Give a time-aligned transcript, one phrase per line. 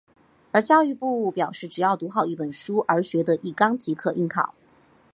[0.51, 2.49] 而教育部表示只要读好一本
[2.87, 4.55] 而学得一纲即可应考。